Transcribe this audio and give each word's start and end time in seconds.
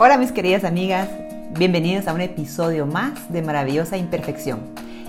Hola 0.00 0.16
mis 0.16 0.30
queridas 0.30 0.62
amigas, 0.62 1.08
bienvenidos 1.58 2.06
a 2.06 2.12
un 2.12 2.20
episodio 2.20 2.86
más 2.86 3.32
de 3.32 3.42
Maravillosa 3.42 3.96
Imperfección. 3.96 4.60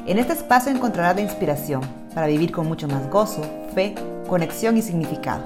En 0.07 0.17
este 0.17 0.33
espacio 0.33 0.71
encontrarás 0.71 1.15
la 1.15 1.21
inspiración 1.21 1.81
para 2.15 2.25
vivir 2.25 2.51
con 2.51 2.65
mucho 2.65 2.87
más 2.87 3.07
gozo, 3.07 3.43
fe, 3.75 3.93
conexión 4.27 4.77
y 4.77 4.81
significado. 4.81 5.43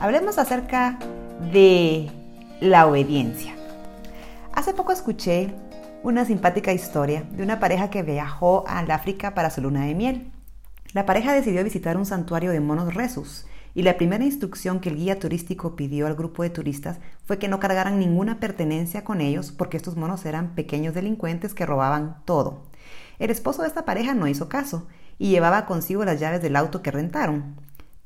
Hablemos 0.00 0.38
acerca 0.38 0.98
de 1.52 2.10
la 2.60 2.86
obediencia. 2.86 3.54
Hace 4.54 4.72
poco 4.72 4.92
escuché 4.92 5.52
una 6.02 6.24
simpática 6.24 6.72
historia 6.72 7.24
de 7.30 7.42
una 7.42 7.60
pareja 7.60 7.90
que 7.90 8.02
viajó 8.02 8.64
al 8.66 8.90
África 8.90 9.34
para 9.34 9.50
su 9.50 9.60
luna 9.60 9.84
de 9.84 9.94
miel. 9.94 10.32
La 10.94 11.04
pareja 11.04 11.34
decidió 11.34 11.62
visitar 11.62 11.98
un 11.98 12.06
santuario 12.06 12.50
de 12.52 12.60
monos 12.60 12.94
resus 12.94 13.44
y 13.74 13.82
la 13.82 13.96
primera 13.96 14.24
instrucción 14.24 14.80
que 14.80 14.90
el 14.90 14.96
guía 14.96 15.18
turístico 15.18 15.76
pidió 15.76 16.06
al 16.06 16.14
grupo 16.14 16.42
de 16.42 16.50
turistas 16.50 16.98
fue 17.24 17.38
que 17.38 17.48
no 17.48 17.60
cargaran 17.60 17.98
ninguna 17.98 18.38
pertenencia 18.38 19.04
con 19.04 19.20
ellos 19.20 19.52
porque 19.52 19.76
estos 19.76 19.96
monos 19.96 20.26
eran 20.26 20.54
pequeños 20.54 20.94
delincuentes 20.94 21.54
que 21.54 21.66
robaban 21.66 22.22
todo. 22.24 22.64
El 23.18 23.30
esposo 23.30 23.62
de 23.62 23.68
esta 23.68 23.84
pareja 23.84 24.14
no 24.14 24.28
hizo 24.28 24.48
caso 24.48 24.88
y 25.18 25.30
llevaba 25.30 25.66
consigo 25.66 26.04
las 26.04 26.20
llaves 26.20 26.42
del 26.42 26.56
auto 26.56 26.82
que 26.82 26.90
rentaron. 26.90 27.56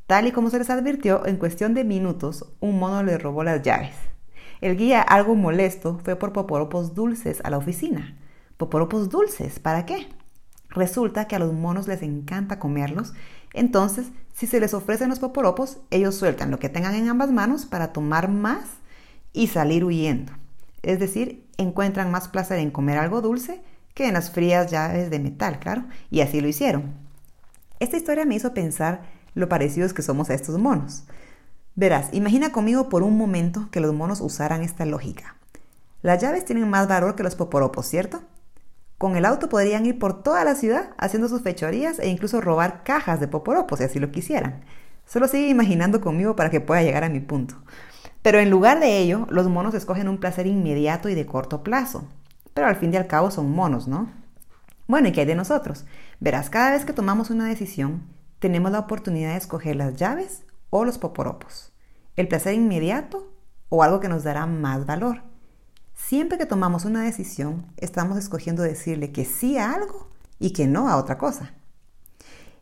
Tal 0.07 0.29
y 0.29 0.33
como 0.33 0.51
se 0.51 0.59
les 0.59 0.71
advirtió, 0.71 1.27
en 1.27 1.37
cuestión 1.37 1.75
de 1.75 1.83
minutos, 1.83 2.45
un 2.61 2.79
mono 2.79 3.03
le 3.03 3.19
robó 3.19 3.43
las 3.43 3.63
llaves. 3.63 3.95
El 4.61 4.77
guía, 4.77 5.03
algo 5.03 5.35
molesto, 5.35 6.01
fue 6.05 6.17
por 6.17 6.33
poporopos 6.33 6.95
dulces 6.95 7.41
a 7.45 7.51
la 7.51 7.59
oficina. 7.59 8.17
¿Poporopos 8.57 9.11
dulces? 9.11 9.59
¿Para 9.59 9.85
qué? 9.85 10.09
Resulta 10.71 11.27
que 11.27 11.37
a 11.37 11.39
los 11.39 11.53
monos 11.53 11.89
les 11.89 12.03
encanta 12.03 12.59
comerlos, 12.59 13.15
entonces 13.53 14.13
si 14.37 14.47
se 14.47 14.61
les 14.61 14.75
ofrecen 14.75 15.09
los 15.09 15.19
poporopos, 15.19 15.79
ellos 15.91 16.15
sueltan 16.15 16.51
lo 16.51 16.59
que 16.59 16.69
tengan 16.69 16.95
en 16.95 17.09
ambas 17.09 17.31
manos 17.31 17.65
para 17.65 17.95
tomar 17.95 18.29
más 18.29 18.65
y 19.33 19.47
salir 19.47 19.83
huyendo. 19.83 20.31
Es 20.83 20.99
decir, 20.99 21.49
encuentran 21.57 22.11
más 22.11 22.29
placer 22.29 22.59
en 22.59 22.71
comer 22.71 22.99
algo 22.99 23.23
dulce 23.23 23.63
que 23.95 24.07
en 24.07 24.13
las 24.13 24.31
frías 24.31 24.71
llaves 24.71 25.09
de 25.09 25.21
metal, 25.21 25.59
claro, 25.59 25.85
y 26.11 26.21
así 26.21 26.43
lo 26.43 26.49
hicieron. 26.49 26.93
Esta 27.81 27.97
historia 27.97 28.27
me 28.27 28.35
hizo 28.35 28.53
pensar 28.53 29.05
lo 29.33 29.49
parecidos 29.49 29.95
que 29.95 30.03
somos 30.03 30.29
a 30.29 30.35
estos 30.35 30.59
monos. 30.59 31.05
Verás, 31.75 32.11
imagina 32.13 32.53
conmigo 32.53 32.91
por 32.91 33.03
un 33.05 33.17
momento 33.17 33.71
que 33.71 33.81
los 33.81 33.95
monos 33.95 34.21
usaran 34.21 34.63
esta 34.63 34.85
lógica. 34.85 35.37
Las 36.03 36.21
llaves 36.21 36.45
tienen 36.45 36.69
más 36.69 36.89
valor 36.89 37.17
que 37.17 37.23
los 37.23 37.37
poporopos, 37.37 37.87
¿cierto? 37.87 38.21
Con 38.99 39.17
el 39.17 39.27
auto 39.27 39.49
podrían 39.49 39.85
ir 39.85 39.99
por 39.99 40.23
toda 40.23 40.45
la 40.45 40.55
ciudad 40.55 40.91
haciendo 40.97 41.29
sus 41.29 41.43
fechorías 41.43 41.99
e 41.99 42.09
incluso 42.09 42.41
robar 42.41 42.83
cajas 42.83 43.21
de 43.21 43.29
poporopos 43.29 43.79
si 43.79 43.85
así 43.85 43.99
lo 43.99 44.11
quisieran. 44.11 44.65
Solo 45.05 45.29
sigue 45.29 45.49
imaginando 45.49 46.01
conmigo 46.01 46.35
para 46.35 46.51
que 46.51 46.61
pueda 46.61 46.83
llegar 46.83 47.05
a 47.05 47.11
mi 47.11 47.21
punto. 47.21 47.57
Pero 48.23 48.39
en 48.39 48.51
lugar 48.51 48.81
de 48.81 48.99
ello, 48.99 49.27
los 49.31 49.49
monos 49.49 49.75
escogen 49.75 50.09
un 50.09 50.19
placer 50.19 50.47
inmediato 50.47 51.09
y 51.09 51.15
de 51.15 51.27
corto 51.27 51.63
plazo. 51.63 52.09
Pero 52.55 52.67
al 52.67 52.77
fin 52.77 52.93
y 52.93 52.97
al 52.97 53.07
cabo 53.07 53.31
son 53.31 53.53
monos, 53.53 53.87
¿no? 53.87 54.11
Bueno, 54.89 55.09
¿y 55.09 55.13
qué 55.13 55.21
hay 55.21 55.27
de 55.27 55.35
nosotros? 55.35 55.85
Verás, 56.19 56.49
cada 56.49 56.71
vez 56.71 56.85
que 56.85 56.93
tomamos 56.93 57.31
una 57.31 57.47
decisión, 57.47 58.03
tenemos 58.39 58.73
la 58.73 58.81
oportunidad 58.81 59.33
de 59.33 59.37
escoger 59.37 59.77
las 59.77 59.95
llaves 59.95 60.43
o 60.71 60.85
los 60.85 60.97
poporopos. 60.97 61.73
El 62.17 62.29
placer 62.29 62.55
inmediato 62.55 63.31
o 63.69 63.83
algo 63.83 64.01
que 64.01 64.09
nos 64.09 64.25
dará 64.25 64.47
más 64.47 64.87
valor. 64.87 65.23
Siempre 65.97 66.39
que 66.39 66.47
tomamos 66.47 66.85
una 66.85 67.03
decisión, 67.03 67.67
estamos 67.79 68.17
escogiendo 68.19 68.63
decirle 68.63 69.11
que 69.11 69.25
sí 69.25 69.59
a 69.59 69.73
algo 69.73 70.09
y 70.39 70.53
que 70.53 70.69
no 70.69 70.89
a 70.89 70.99
otra 70.99 71.19
cosa. 71.19 71.55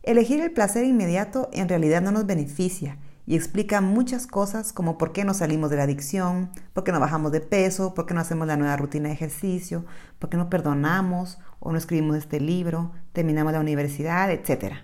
Elegir 0.01 0.39
el 0.41 0.51
placer 0.51 0.85
inmediato 0.85 1.49
en 1.51 1.69
realidad 1.69 2.01
no 2.01 2.11
nos 2.11 2.25
beneficia 2.25 2.97
y 3.27 3.35
explica 3.35 3.81
muchas 3.81 4.25
cosas 4.25 4.71
como 4.71 4.97
por 4.97 5.11
qué 5.11 5.25
no 5.25 5.33
salimos 5.33 5.69
de 5.69 5.75
la 5.75 5.83
adicción, 5.83 6.49
por 6.73 6.83
qué 6.83 6.91
no 6.91 6.99
bajamos 6.99 7.31
de 7.33 7.41
peso, 7.41 7.93
por 7.93 8.05
qué 8.07 8.13
no 8.13 8.21
hacemos 8.21 8.47
la 8.47 8.57
nueva 8.57 8.77
rutina 8.77 9.09
de 9.09 9.15
ejercicio, 9.15 9.85
por 10.17 10.29
qué 10.29 10.37
no 10.37 10.49
perdonamos 10.49 11.37
o 11.59 11.71
no 11.71 11.77
escribimos 11.77 12.15
este 12.15 12.39
libro, 12.39 12.93
terminamos 13.13 13.53
la 13.53 13.59
universidad, 13.59 14.31
etc. 14.31 14.75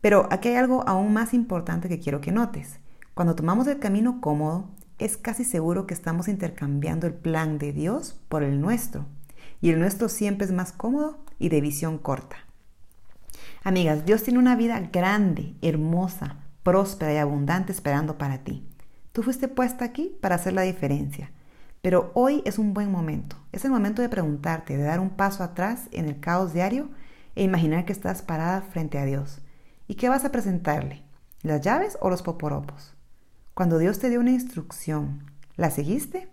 Pero 0.00 0.28
aquí 0.30 0.50
hay 0.50 0.56
algo 0.56 0.86
aún 0.86 1.12
más 1.12 1.34
importante 1.34 1.88
que 1.88 1.98
quiero 1.98 2.20
que 2.20 2.32
notes. 2.32 2.80
Cuando 3.14 3.34
tomamos 3.34 3.66
el 3.66 3.80
camino 3.80 4.20
cómodo, 4.20 4.68
es 4.98 5.16
casi 5.16 5.44
seguro 5.44 5.86
que 5.86 5.94
estamos 5.94 6.28
intercambiando 6.28 7.06
el 7.06 7.14
plan 7.14 7.58
de 7.58 7.72
Dios 7.72 8.20
por 8.28 8.42
el 8.42 8.60
nuestro. 8.60 9.06
Y 9.60 9.70
el 9.70 9.80
nuestro 9.80 10.08
siempre 10.08 10.44
es 10.44 10.52
más 10.52 10.72
cómodo 10.72 11.24
y 11.38 11.48
de 11.48 11.60
visión 11.60 11.98
corta. 11.98 12.36
Amigas, 13.64 14.04
Dios 14.04 14.22
tiene 14.22 14.38
una 14.38 14.56
vida 14.56 14.80
grande, 14.92 15.54
hermosa, 15.62 16.36
próspera 16.62 17.14
y 17.14 17.16
abundante 17.16 17.72
esperando 17.72 18.18
para 18.18 18.38
ti. 18.38 18.66
Tú 19.12 19.22
fuiste 19.22 19.48
puesta 19.48 19.84
aquí 19.84 20.16
para 20.20 20.36
hacer 20.36 20.52
la 20.52 20.62
diferencia. 20.62 21.30
Pero 21.80 22.10
hoy 22.14 22.42
es 22.44 22.58
un 22.58 22.74
buen 22.74 22.90
momento. 22.90 23.36
Es 23.52 23.64
el 23.64 23.70
momento 23.70 24.02
de 24.02 24.08
preguntarte, 24.08 24.76
de 24.76 24.82
dar 24.82 25.00
un 25.00 25.10
paso 25.10 25.44
atrás 25.44 25.88
en 25.92 26.06
el 26.06 26.18
caos 26.20 26.52
diario 26.52 26.88
e 27.36 27.44
imaginar 27.44 27.84
que 27.84 27.92
estás 27.92 28.22
parada 28.22 28.62
frente 28.62 28.98
a 28.98 29.04
Dios. 29.04 29.40
¿Y 29.86 29.94
qué 29.94 30.08
vas 30.08 30.24
a 30.24 30.32
presentarle? 30.32 31.02
¿Las 31.42 31.60
llaves 31.60 31.96
o 32.00 32.10
los 32.10 32.22
poporopos? 32.22 32.97
Cuando 33.58 33.78
Dios 33.78 33.98
te 33.98 34.08
dio 34.08 34.20
una 34.20 34.30
instrucción, 34.30 35.24
¿la 35.56 35.72
seguiste? 35.72 36.28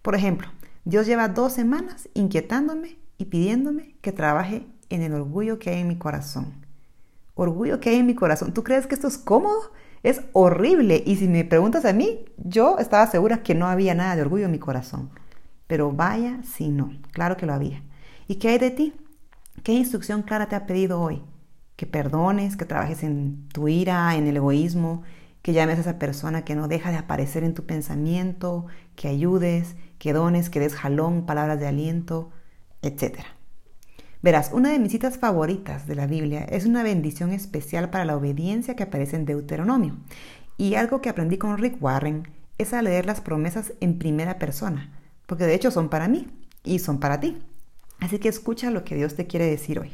Por 0.00 0.14
ejemplo, 0.14 0.48
Dios 0.86 1.06
lleva 1.06 1.28
dos 1.28 1.52
semanas 1.52 2.08
inquietándome 2.14 2.96
y 3.18 3.26
pidiéndome 3.26 3.96
que 4.00 4.12
trabaje 4.12 4.66
en 4.88 5.02
el 5.02 5.12
orgullo 5.12 5.58
que 5.58 5.68
hay 5.68 5.82
en 5.82 5.88
mi 5.88 5.98
corazón. 5.98 6.64
Orgullo 7.34 7.80
que 7.80 7.90
hay 7.90 7.96
en 7.96 8.06
mi 8.06 8.14
corazón. 8.14 8.54
¿Tú 8.54 8.64
crees 8.64 8.86
que 8.86 8.94
esto 8.94 9.08
es 9.08 9.18
cómodo? 9.18 9.72
Es 10.02 10.22
horrible. 10.32 11.02
Y 11.04 11.16
si 11.16 11.28
me 11.28 11.44
preguntas 11.44 11.84
a 11.84 11.92
mí, 11.92 12.24
yo 12.38 12.78
estaba 12.78 13.06
segura 13.08 13.42
que 13.42 13.54
no 13.54 13.66
había 13.66 13.94
nada 13.94 14.16
de 14.16 14.22
orgullo 14.22 14.46
en 14.46 14.52
mi 14.52 14.58
corazón. 14.58 15.10
Pero 15.66 15.92
vaya 15.92 16.40
si 16.44 16.70
no. 16.70 16.94
Claro 17.12 17.36
que 17.36 17.44
lo 17.44 17.52
había. 17.52 17.82
¿Y 18.26 18.36
qué 18.36 18.48
hay 18.48 18.58
de 18.58 18.70
ti? 18.70 18.94
¿Qué 19.64 19.72
instrucción 19.74 20.22
clara 20.22 20.48
te 20.48 20.56
ha 20.56 20.64
pedido 20.64 20.98
hoy? 20.98 21.20
Que 21.76 21.84
perdones, 21.84 22.56
que 22.56 22.64
trabajes 22.64 23.02
en 23.02 23.50
tu 23.50 23.68
ira, 23.68 24.16
en 24.16 24.26
el 24.26 24.38
egoísmo, 24.38 25.02
que 25.44 25.52
llames 25.52 25.76
a 25.76 25.82
esa 25.82 25.98
persona 25.98 26.42
que 26.42 26.54
no 26.54 26.68
deja 26.68 26.90
de 26.90 26.96
aparecer 26.96 27.44
en 27.44 27.52
tu 27.52 27.66
pensamiento, 27.66 28.64
que 28.96 29.08
ayudes, 29.08 29.76
que 29.98 30.14
dones, 30.14 30.48
que 30.48 30.58
des 30.58 30.74
jalón, 30.74 31.26
palabras 31.26 31.60
de 31.60 31.66
aliento, 31.66 32.30
etc. 32.80 33.18
Verás, 34.22 34.52
una 34.54 34.70
de 34.70 34.78
mis 34.78 34.90
citas 34.90 35.18
favoritas 35.18 35.86
de 35.86 35.96
la 35.96 36.06
Biblia 36.06 36.44
es 36.44 36.64
una 36.64 36.82
bendición 36.82 37.30
especial 37.30 37.90
para 37.90 38.06
la 38.06 38.16
obediencia 38.16 38.74
que 38.74 38.84
aparece 38.84 39.16
en 39.16 39.26
Deuteronomio. 39.26 39.98
Y 40.56 40.76
algo 40.76 41.02
que 41.02 41.10
aprendí 41.10 41.36
con 41.36 41.58
Rick 41.58 41.76
Warren 41.78 42.26
es 42.56 42.72
a 42.72 42.80
leer 42.80 43.04
las 43.04 43.20
promesas 43.20 43.74
en 43.80 43.98
primera 43.98 44.38
persona, 44.38 44.98
porque 45.26 45.44
de 45.44 45.54
hecho 45.54 45.70
son 45.70 45.90
para 45.90 46.08
mí 46.08 46.26
y 46.62 46.78
son 46.78 47.00
para 47.00 47.20
ti. 47.20 47.36
Así 48.00 48.18
que 48.18 48.30
escucha 48.30 48.70
lo 48.70 48.82
que 48.82 48.94
Dios 48.94 49.14
te 49.14 49.26
quiere 49.26 49.44
decir 49.44 49.78
hoy. 49.78 49.92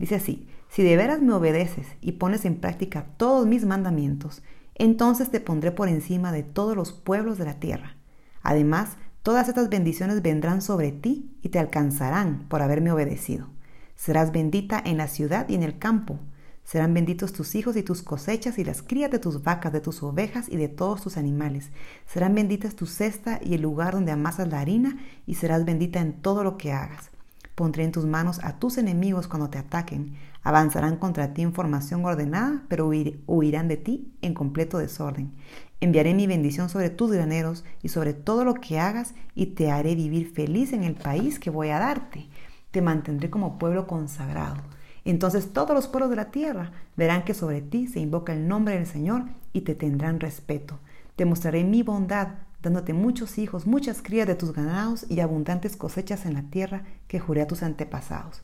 Dice 0.00 0.16
así, 0.16 0.48
si 0.68 0.82
de 0.82 0.96
veras 0.96 1.22
me 1.22 1.32
obedeces 1.32 1.86
y 2.00 2.12
pones 2.12 2.44
en 2.44 2.56
práctica 2.56 3.06
todos 3.16 3.46
mis 3.46 3.64
mandamientos, 3.64 4.42
entonces 4.74 5.30
te 5.30 5.40
pondré 5.40 5.72
por 5.72 5.88
encima 5.88 6.32
de 6.32 6.42
todos 6.42 6.76
los 6.76 6.92
pueblos 6.92 7.38
de 7.38 7.44
la 7.44 7.60
tierra. 7.60 7.96
Además, 8.42 8.96
todas 9.22 9.48
estas 9.48 9.68
bendiciones 9.68 10.22
vendrán 10.22 10.62
sobre 10.62 10.92
ti 10.92 11.36
y 11.42 11.48
te 11.48 11.58
alcanzarán 11.58 12.46
por 12.48 12.62
haberme 12.62 12.92
obedecido. 12.92 13.48
Serás 13.94 14.32
bendita 14.32 14.82
en 14.84 14.96
la 14.96 15.08
ciudad 15.08 15.48
y 15.48 15.54
en 15.54 15.62
el 15.62 15.78
campo. 15.78 16.18
Serán 16.64 16.94
benditos 16.94 17.32
tus 17.32 17.54
hijos 17.54 17.76
y 17.76 17.82
tus 17.82 18.02
cosechas 18.02 18.58
y 18.58 18.64
las 18.64 18.82
crías 18.82 19.10
de 19.10 19.18
tus 19.18 19.42
vacas, 19.42 19.72
de 19.72 19.80
tus 19.80 20.02
ovejas 20.02 20.48
y 20.48 20.56
de 20.56 20.68
todos 20.68 21.02
tus 21.02 21.16
animales. 21.16 21.70
Serán 22.06 22.34
benditas 22.34 22.74
tu 22.74 22.86
cesta 22.86 23.38
y 23.42 23.54
el 23.54 23.62
lugar 23.62 23.94
donde 23.94 24.12
amasas 24.12 24.48
la 24.48 24.60
harina 24.60 24.98
y 25.26 25.34
serás 25.34 25.64
bendita 25.64 26.00
en 26.00 26.20
todo 26.20 26.42
lo 26.42 26.56
que 26.56 26.72
hagas. 26.72 27.10
Pondré 27.54 27.84
en 27.84 27.92
tus 27.92 28.04
manos 28.04 28.40
a 28.42 28.58
tus 28.58 28.78
enemigos 28.78 29.28
cuando 29.28 29.48
te 29.48 29.58
ataquen. 29.58 30.16
Avanzarán 30.42 30.96
contra 30.96 31.32
ti 31.34 31.42
en 31.42 31.54
formación 31.54 32.04
ordenada, 32.04 32.64
pero 32.68 32.88
huirán 32.88 33.68
de 33.68 33.76
ti 33.76 34.12
en 34.22 34.34
completo 34.34 34.78
desorden. 34.78 35.32
Enviaré 35.80 36.14
mi 36.14 36.26
bendición 36.26 36.68
sobre 36.68 36.90
tus 36.90 37.12
graneros 37.12 37.64
y 37.82 37.90
sobre 37.90 38.12
todo 38.12 38.44
lo 38.44 38.54
que 38.54 38.80
hagas 38.80 39.14
y 39.34 39.46
te 39.46 39.70
haré 39.70 39.94
vivir 39.94 40.32
feliz 40.32 40.72
en 40.72 40.82
el 40.82 40.94
país 40.94 41.38
que 41.38 41.50
voy 41.50 41.68
a 41.68 41.78
darte. 41.78 42.26
Te 42.70 42.82
mantendré 42.82 43.30
como 43.30 43.58
pueblo 43.58 43.86
consagrado. 43.86 44.56
Entonces 45.04 45.52
todos 45.52 45.74
los 45.74 45.86
pueblos 45.86 46.10
de 46.10 46.16
la 46.16 46.30
tierra 46.30 46.72
verán 46.96 47.24
que 47.24 47.34
sobre 47.34 47.60
ti 47.60 47.86
se 47.86 48.00
invoca 48.00 48.32
el 48.32 48.48
nombre 48.48 48.74
del 48.74 48.86
Señor 48.86 49.24
y 49.52 49.60
te 49.60 49.74
tendrán 49.74 50.18
respeto. 50.18 50.80
Te 51.14 51.24
mostraré 51.24 51.62
mi 51.62 51.82
bondad 51.82 52.28
dándote 52.64 52.94
muchos 52.94 53.38
hijos, 53.38 53.66
muchas 53.66 54.02
crías 54.02 54.26
de 54.26 54.34
tus 54.34 54.52
ganados 54.52 55.06
y 55.10 55.20
abundantes 55.20 55.76
cosechas 55.76 56.24
en 56.24 56.34
la 56.34 56.42
tierra 56.42 56.82
que 57.06 57.20
juré 57.20 57.42
a 57.42 57.46
tus 57.46 57.62
antepasados. 57.62 58.42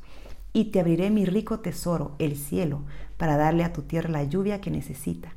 Y 0.52 0.66
te 0.66 0.80
abriré 0.80 1.10
mi 1.10 1.24
rico 1.24 1.60
tesoro, 1.60 2.14
el 2.18 2.36
cielo, 2.36 2.82
para 3.16 3.36
darle 3.36 3.64
a 3.64 3.72
tu 3.72 3.82
tierra 3.82 4.10
la 4.10 4.24
lluvia 4.24 4.60
que 4.60 4.70
necesita, 4.70 5.32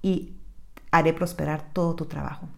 y 0.00 0.34
haré 0.90 1.12
prosperar 1.12 1.72
todo 1.72 1.94
tu 1.94 2.06
trabajo. 2.06 2.48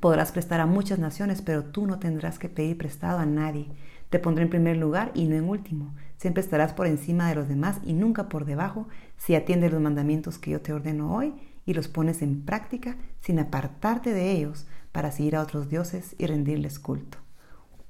Podrás 0.00 0.32
prestar 0.32 0.60
a 0.60 0.66
muchas 0.66 0.98
naciones, 0.98 1.42
pero 1.42 1.64
tú 1.64 1.86
no 1.86 1.98
tendrás 1.98 2.38
que 2.38 2.48
pedir 2.48 2.78
prestado 2.78 3.18
a 3.18 3.26
nadie. 3.26 3.68
Te 4.08 4.18
pondré 4.18 4.44
en 4.44 4.50
primer 4.50 4.78
lugar 4.78 5.10
y 5.14 5.26
no 5.26 5.36
en 5.36 5.48
último. 5.48 5.94
Siempre 6.16 6.42
estarás 6.42 6.72
por 6.72 6.86
encima 6.86 7.28
de 7.28 7.34
los 7.34 7.48
demás 7.48 7.78
y 7.84 7.92
nunca 7.92 8.28
por 8.28 8.46
debajo 8.46 8.88
si 9.18 9.34
atiendes 9.34 9.72
los 9.72 9.82
mandamientos 9.82 10.38
que 10.38 10.52
yo 10.52 10.60
te 10.62 10.72
ordeno 10.72 11.14
hoy 11.14 11.34
y 11.64 11.74
los 11.74 11.88
pones 11.88 12.22
en 12.22 12.44
práctica 12.44 12.96
sin 13.20 13.38
apartarte 13.38 14.12
de 14.12 14.32
ellos 14.32 14.66
para 14.92 15.10
seguir 15.10 15.36
a 15.36 15.42
otros 15.42 15.68
dioses 15.68 16.14
y 16.18 16.26
rendirles 16.26 16.78
culto. 16.78 17.18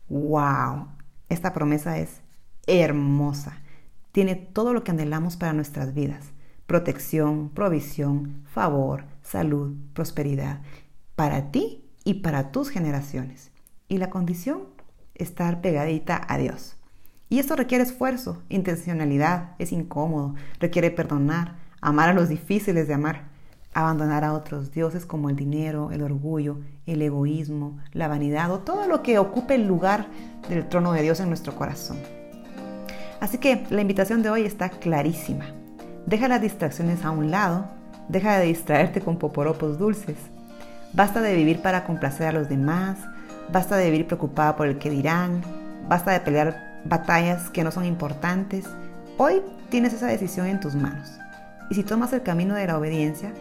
¡Wow! 0.08 0.88
Esta 1.28 1.52
promesa 1.52 1.98
es 1.98 2.20
hermosa. 2.66 3.58
Tiene 4.12 4.36
todo 4.36 4.74
lo 4.74 4.84
que 4.84 4.90
anhelamos 4.90 5.36
para 5.36 5.52
nuestras 5.52 5.94
vidas. 5.94 6.32
Protección, 6.66 7.48
provisión, 7.48 8.44
favor, 8.46 9.04
salud, 9.22 9.74
prosperidad. 9.94 10.60
Para 11.16 11.50
ti 11.50 11.84
y 12.04 12.14
para 12.14 12.52
tus 12.52 12.68
generaciones. 12.68 13.50
Y 13.88 13.98
la 13.98 14.10
condición, 14.10 14.64
estar 15.14 15.60
pegadita 15.60 16.20
a 16.28 16.38
Dios. 16.38 16.76
Y 17.28 17.38
esto 17.38 17.56
requiere 17.56 17.84
esfuerzo, 17.84 18.42
intencionalidad, 18.50 19.54
es 19.58 19.72
incómodo, 19.72 20.34
requiere 20.60 20.90
perdonar, 20.90 21.56
amar 21.80 22.10
a 22.10 22.14
los 22.14 22.28
difíciles 22.28 22.86
de 22.88 22.94
amar, 22.94 23.31
abandonar 23.74 24.24
a 24.24 24.32
otros 24.34 24.70
dioses 24.70 25.06
como 25.06 25.30
el 25.30 25.36
dinero, 25.36 25.90
el 25.92 26.02
orgullo, 26.02 26.58
el 26.86 27.00
egoísmo, 27.02 27.78
la 27.92 28.08
vanidad 28.08 28.50
o 28.50 28.58
todo 28.58 28.86
lo 28.86 29.02
que 29.02 29.18
ocupe 29.18 29.54
el 29.54 29.66
lugar 29.66 30.06
del 30.48 30.68
trono 30.68 30.92
de 30.92 31.02
Dios 31.02 31.20
en 31.20 31.28
nuestro 31.28 31.54
corazón. 31.54 31.98
Así 33.20 33.38
que 33.38 33.64
la 33.70 33.80
invitación 33.80 34.22
de 34.22 34.30
hoy 34.30 34.44
está 34.44 34.68
clarísima. 34.68 35.46
Deja 36.06 36.28
las 36.28 36.42
distracciones 36.42 37.04
a 37.04 37.10
un 37.10 37.30
lado, 37.30 37.66
deja 38.08 38.38
de 38.38 38.46
distraerte 38.46 39.00
con 39.00 39.16
poporopos 39.16 39.78
dulces. 39.78 40.16
Basta 40.92 41.20
de 41.22 41.34
vivir 41.34 41.62
para 41.62 41.84
complacer 41.84 42.26
a 42.26 42.32
los 42.32 42.48
demás, 42.48 42.98
basta 43.52 43.76
de 43.76 43.90
vivir 43.90 44.06
preocupada 44.06 44.56
por 44.56 44.66
el 44.66 44.78
que 44.78 44.90
dirán, 44.90 45.42
basta 45.88 46.10
de 46.10 46.20
pelear 46.20 46.80
batallas 46.84 47.48
que 47.50 47.64
no 47.64 47.70
son 47.70 47.84
importantes, 47.84 48.66
hoy 49.16 49.40
tienes 49.70 49.92
esa 49.92 50.06
decisión 50.06 50.46
en 50.46 50.60
tus 50.60 50.74
manos. 50.74 51.08
Y 51.70 51.74
si 51.74 51.84
tomas 51.84 52.12
el 52.12 52.22
camino 52.22 52.54
de 52.54 52.66
la 52.66 52.76
obediencia, 52.76 53.32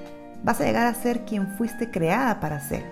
vas 0.44 0.60
a 0.60 0.66
llegar 0.66 0.88
a 0.88 0.94
ser 0.94 1.26
quien 1.26 1.48
fuiste 1.58 1.92
creada 1.92 2.40
para 2.40 2.60
ser. 2.60 2.84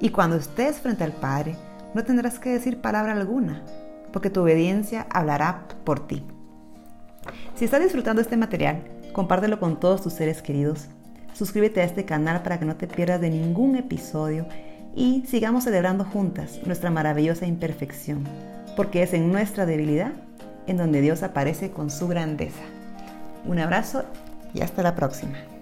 Y 0.00 0.10
cuando 0.10 0.36
estés 0.36 0.78
frente 0.80 1.04
al 1.04 1.12
Padre, 1.12 1.56
no 1.94 2.04
tendrás 2.04 2.38
que 2.38 2.50
decir 2.50 2.80
palabra 2.80 3.12
alguna, 3.12 3.62
porque 4.12 4.30
tu 4.30 4.42
obediencia 4.42 5.06
hablará 5.10 5.66
por 5.84 6.06
ti. 6.06 6.24
Si 7.54 7.64
estás 7.64 7.82
disfrutando 7.82 8.20
este 8.20 8.36
material, 8.36 8.82
compártelo 9.12 9.60
con 9.60 9.78
todos 9.78 10.02
tus 10.02 10.12
seres 10.12 10.42
queridos. 10.42 10.88
Suscríbete 11.32 11.80
a 11.80 11.84
este 11.84 12.04
canal 12.04 12.42
para 12.42 12.58
que 12.58 12.64
no 12.64 12.76
te 12.76 12.86
pierdas 12.86 13.20
de 13.20 13.30
ningún 13.30 13.76
episodio 13.76 14.46
y 14.94 15.24
sigamos 15.26 15.64
celebrando 15.64 16.04
juntas 16.04 16.60
nuestra 16.64 16.90
maravillosa 16.90 17.46
imperfección 17.46 18.24
porque 18.76 19.02
es 19.02 19.12
en 19.14 19.30
nuestra 19.30 19.66
debilidad 19.66 20.12
en 20.66 20.76
donde 20.76 21.00
Dios 21.00 21.22
aparece 21.22 21.70
con 21.70 21.90
su 21.90 22.08
grandeza. 22.08 22.62
Un 23.44 23.58
abrazo 23.58 24.04
y 24.54 24.62
hasta 24.62 24.82
la 24.82 24.94
próxima. 24.94 25.53